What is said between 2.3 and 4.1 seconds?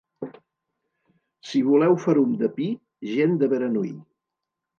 de pi, gent de Beranui.